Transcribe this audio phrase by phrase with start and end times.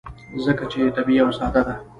[0.45, 1.75] ځکه چې طبیعي او ساده ده.